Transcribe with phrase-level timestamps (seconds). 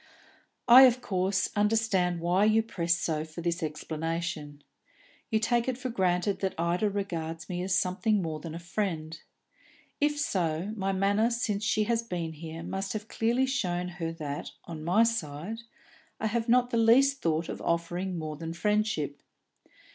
[0.67, 4.63] "I, of course, understand why you press so for this explanation.
[5.29, 9.21] You take it for granted that Ida regards me as something more than a friend.
[9.99, 14.49] If so, my manner since she has been here must have clearly shown her that,
[14.65, 15.59] on my side,
[16.19, 19.21] I have not the least thought of offering more than friendship.